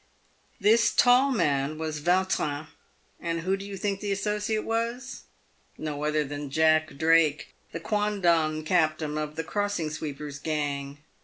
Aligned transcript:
This 0.59 0.91
tall 0.95 1.29
man 1.31 1.77
was 1.77 2.01
Yautrin. 2.01 2.65
Who 3.19 3.55
do 3.55 3.63
you 3.63 3.77
think 3.77 3.99
the 3.99 4.11
associate 4.11 4.63
was? 4.63 5.25
No 5.77 6.03
other 6.03 6.23
than 6.23 6.49
Jack 6.49 6.97
Drake, 6.97 7.53
the 7.71 7.79
quondam 7.79 8.65
captain 8.65 9.15
of 9.19 9.35
the 9.35 9.43
Crossing 9.43 9.91
Sweepers' 9.91 10.39
gang. 10.39 10.97